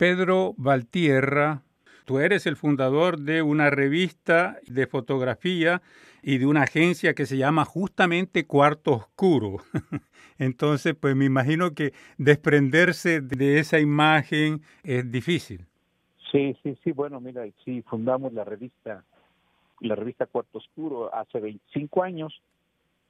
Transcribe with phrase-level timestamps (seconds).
[0.00, 1.60] Pedro Valtierra,
[2.06, 5.82] tú eres el fundador de una revista de fotografía
[6.22, 9.58] y de una agencia que se llama justamente Cuarto Oscuro.
[10.38, 15.66] Entonces, pues me imagino que desprenderse de esa imagen es difícil.
[16.32, 19.04] Sí, sí, sí, bueno, mira, sí, fundamos la revista,
[19.80, 22.40] la revista Cuarto Oscuro hace 25 años,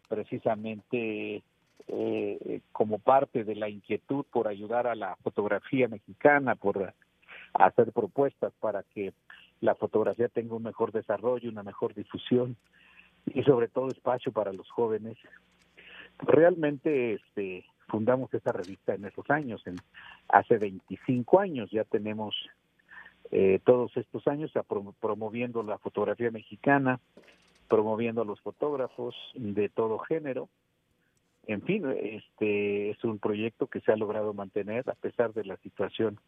[0.09, 1.45] precisamente
[1.89, 6.95] eh, como parte de la inquietud por ayudar a la fotografía mexicana, por
[7.55, 9.13] hacer propuestas para que
[9.61, 12.57] la fotografía tenga un mejor desarrollo, una mejor difusión
[13.27, 15.19] y sobre todo espacio para los jóvenes.
[16.19, 19.77] Realmente este, fundamos esta revista en esos años, en
[20.29, 22.35] hace 25 años ya tenemos
[23.31, 24.53] eh, todos estos años
[25.01, 27.01] promoviendo la fotografía mexicana,
[27.69, 30.49] promoviendo a los fotógrafos de todo género.
[31.47, 35.57] En fin, este es un proyecto que se ha logrado mantener a pesar de la
[35.59, 36.21] situación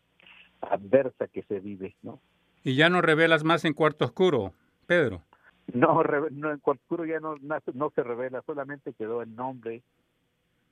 [0.61, 2.21] adversa que se vive, ¿no?
[2.65, 4.53] Y ya no revelas más en Cuarto Oscuro,
[4.87, 5.23] Pedro.
[5.73, 9.83] No, no en Cuarto Oscuro ya no, no se revela, solamente quedó el nombre,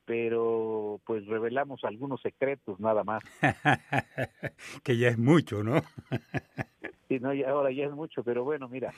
[0.05, 3.23] pero pues revelamos algunos secretos nada más.
[4.83, 5.83] que ya es mucho, ¿no?
[7.09, 8.93] sí, no, ahora ya es mucho, pero bueno, mira,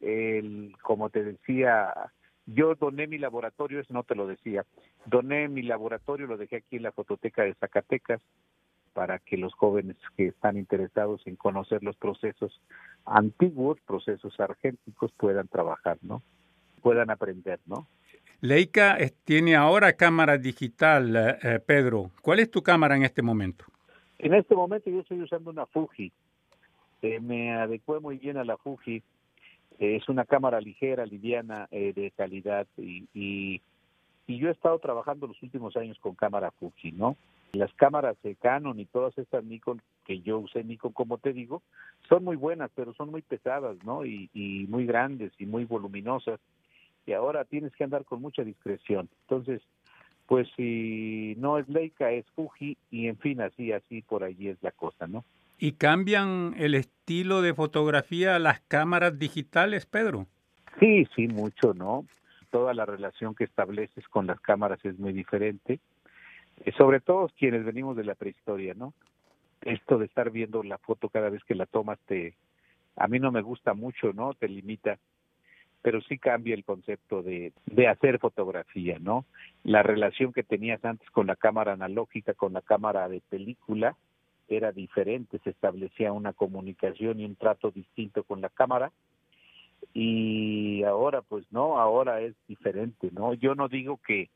[0.00, 1.92] el, como te decía,
[2.54, 4.64] yo doné mi laboratorio, eso no te lo decía,
[5.06, 8.22] doné mi laboratorio, lo dejé aquí en la fototeca de Zacatecas,
[8.94, 12.60] para que los jóvenes que están interesados en conocer los procesos
[13.04, 16.22] antiguos, procesos argénticos, puedan trabajar, ¿no?
[16.82, 17.86] Puedan aprender, ¿no?
[18.40, 22.10] Leica tiene ahora cámara digital, eh, eh, Pedro.
[22.22, 23.66] ¿Cuál es tu cámara en este momento?
[24.18, 26.12] En este momento yo estoy usando una Fuji.
[27.02, 29.02] Eh, me adecué muy bien a la Fuji.
[29.78, 33.62] Es una cámara ligera, liviana, de calidad y, y,
[34.26, 37.16] y yo he estado trabajando los últimos años con cámara Fuji, ¿no?
[37.52, 41.62] Las cámaras de Canon y todas estas Nikon que yo usé Nikon, como te digo,
[42.08, 44.04] son muy buenas, pero son muy pesadas, ¿no?
[44.04, 46.40] Y, y muy grandes y muy voluminosas.
[47.06, 49.08] Y ahora tienes que andar con mucha discreción.
[49.22, 49.62] Entonces,
[50.28, 54.62] pues si no es Leica, es Fuji y en fin, así, así por allí es
[54.62, 55.24] la cosa, ¿no?
[55.58, 60.26] ¿Y cambian el estilo de fotografía las cámaras digitales, Pedro?
[60.78, 62.04] Sí, sí, mucho, ¿no?
[62.50, 65.80] Toda la relación que estableces con las cámaras es muy diferente
[66.64, 68.94] eh, sobre todo quienes venimos de la prehistoria, ¿no?
[69.62, 72.34] Esto de estar viendo la foto cada vez que la tomas te
[72.96, 74.34] a mí no me gusta mucho, ¿no?
[74.34, 74.98] Te limita,
[75.82, 79.24] pero sí cambia el concepto de de hacer fotografía, ¿no?
[79.64, 83.96] La relación que tenías antes con la cámara analógica, con la cámara de película
[84.48, 88.90] era diferente, se establecía una comunicación y un trato distinto con la cámara
[89.92, 93.34] y ahora pues no, ahora es diferente, ¿no?
[93.34, 94.30] Yo no digo que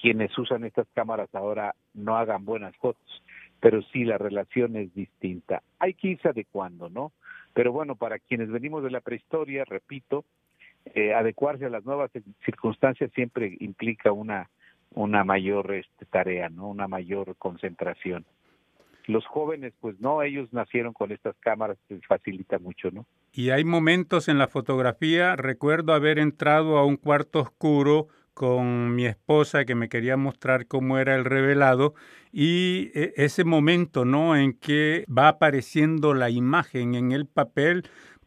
[0.00, 3.22] quienes usan estas cámaras ahora no hagan buenas fotos,
[3.60, 5.62] pero sí la relación es distinta.
[5.78, 7.12] Hay que irse adecuando, ¿no?
[7.54, 10.24] Pero bueno, para quienes venimos de la prehistoria, repito,
[10.86, 12.10] eh, adecuarse a las nuevas
[12.44, 14.48] circunstancias siempre implica una
[14.94, 16.68] una mayor este, tarea, ¿no?
[16.68, 18.24] Una mayor concentración.
[19.06, 21.76] Los jóvenes, pues no, ellos nacieron con estas cámaras,
[22.08, 23.06] facilita mucho, ¿no?
[23.32, 29.06] Y hay momentos en la fotografía, recuerdo haber entrado a un cuarto oscuro con mi
[29.06, 31.94] esposa que me quería mostrar cómo era el revelado
[32.32, 34.36] y e, ese momento, ¿no?
[34.36, 37.84] En que va apareciendo la imagen en el papel,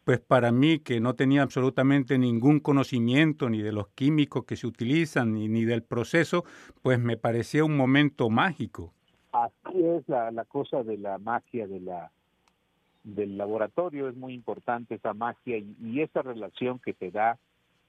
[0.08, 4.66] pues para mí que no tenía absolutamente ningún conocimiento ni de los químicos que se
[4.66, 6.46] utilizan ni, ni del proceso,
[6.80, 8.94] pues me parecía un momento mágico.
[9.32, 16.00] Así es la, cosa de la magia del laboratorio, es muy importante esa magia y,
[16.00, 17.36] esa relación que te da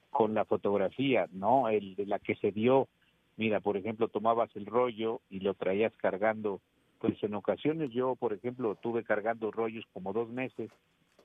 [0.10, 1.70] con la fotografía, ¿no?
[1.70, 2.90] El de la que se dio,
[3.38, 6.60] mira, por ejemplo, tomabas el rollo y lo traías cargando,
[7.00, 10.70] pues en ocasiones yo, por ejemplo, tuve cargando rollos como dos meses,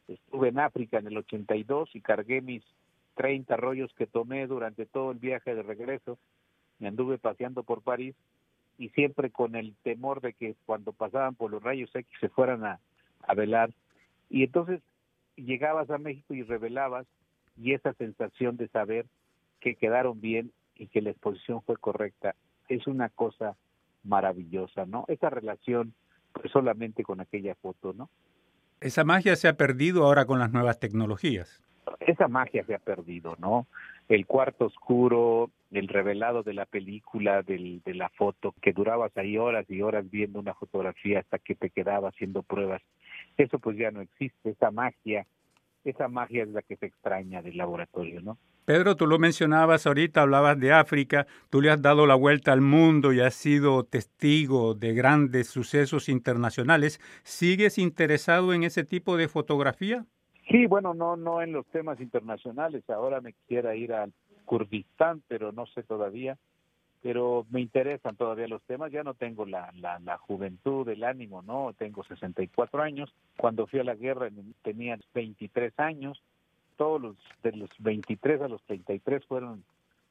[0.09, 2.63] estuve en África en el 82 y cargué mis
[3.15, 6.19] 30 rollos que tomé durante todo el viaje de regreso,
[6.79, 8.15] me anduve paseando por París
[8.79, 12.65] y siempre con el temor de que cuando pasaban por los rayos X se fueran
[12.65, 12.81] a,
[13.23, 13.71] a velar.
[14.29, 14.81] Y entonces
[15.37, 17.07] llegabas a México y revelabas
[17.57, 19.07] y esa sensación de saber
[19.61, 22.35] que quedaron bien y que la exposición fue correcta
[22.69, 23.57] es una cosa
[24.03, 25.05] maravillosa, ¿no?
[25.09, 25.95] Esa relación
[26.33, 28.11] pues solamente con aquella foto, ¿no?
[28.85, 31.65] Esa magia se ha perdido ahora con las nuevas tecnologías.
[32.01, 33.67] Esa magia se ha perdido, ¿no?
[34.11, 39.39] El cuarto oscuro, el revelado de la película, del, de la foto, que durabas ahí
[39.39, 42.83] horas y horas viendo una fotografía hasta que te quedaba haciendo pruebas.
[43.39, 45.27] Eso pues ya no existe, esa magia
[45.85, 48.39] esa magia es la que se extraña del laboratorio, ¿no?
[48.65, 52.63] Pedro, tú lo mencionabas ahorita, hablabas de África, tú le has dado la vuelta al
[52.63, 56.99] mundo y has sido testigo de grandes sucesos internacionales.
[57.25, 60.07] ¿Sigues interesado en ese tipo de fotografía?
[60.49, 62.89] Sí, bueno, no, no en los temas internacionales.
[62.89, 64.15] Ahora me quisiera ir al
[64.47, 66.39] Kurdistán, pero no sé todavía.
[67.05, 68.91] Pero me interesan todavía los temas.
[68.91, 71.73] Ya no tengo la, la, la juventud, el ánimo, ¿no?
[71.77, 73.15] Tengo 64 años.
[73.37, 74.29] Cuando fui a la guerra
[74.63, 76.21] tenía 23 años
[76.77, 79.65] todos los de los 23 a los 33 fueron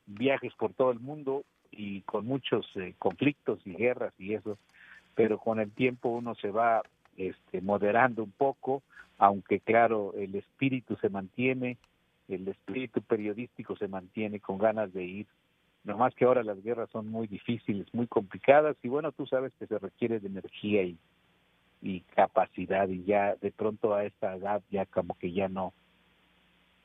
[0.05, 4.57] viajes por todo el mundo y con muchos eh, conflictos y guerras y eso,
[5.15, 6.83] pero con el tiempo uno se va
[7.17, 8.83] este, moderando un poco,
[9.17, 11.77] aunque claro, el espíritu se mantiene,
[12.27, 15.27] el espíritu periodístico se mantiene con ganas de ir.
[15.83, 19.53] No más que ahora las guerras son muy difíciles, muy complicadas y bueno, tú sabes
[19.59, 20.97] que se requiere de energía y,
[21.81, 25.73] y capacidad y ya de pronto a esta edad ya como que ya no,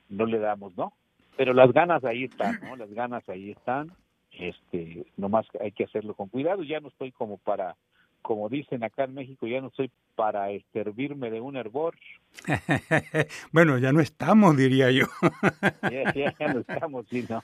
[0.09, 0.93] no le damos, ¿no?
[1.37, 2.75] Pero las ganas ahí están, ¿no?
[2.75, 3.93] Las ganas ahí están.
[4.33, 6.65] Este, nomás hay que hacerlo con cuidado.
[6.65, 7.77] Ya no estoy como para,
[8.29, 11.95] como dicen acá en México, ya no estoy para servirme de un hervor.
[13.53, 15.07] bueno, ya no estamos, diría yo.
[15.91, 17.43] ya, ya, no estamos, sí, ¿no?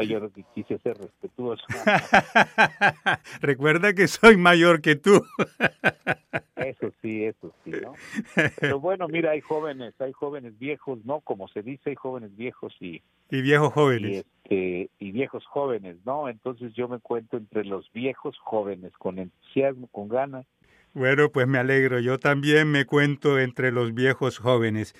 [0.00, 1.62] yo no quise ser respetuoso.
[3.42, 5.22] Recuerda que soy mayor que tú.
[6.56, 7.92] eso sí, eso sí, ¿no?
[8.58, 11.20] Pero bueno, mira, hay jóvenes, hay jóvenes viejos, ¿no?
[11.20, 13.02] Como se dice, hay jóvenes viejos y...
[13.28, 14.24] Y viejos jóvenes.
[14.41, 14.41] Y,
[14.98, 16.28] y viejos jóvenes, ¿no?
[16.28, 20.46] Entonces yo me cuento entre los viejos jóvenes, con entusiasmo, con ganas,
[20.94, 22.00] bueno, pues me alegro.
[22.00, 24.94] Yo también me cuento entre los viejos jóvenes.